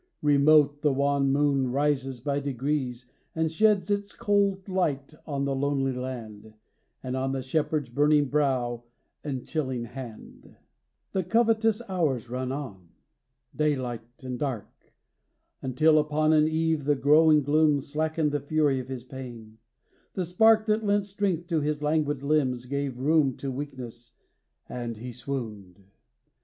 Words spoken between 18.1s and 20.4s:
the fury of his pain; the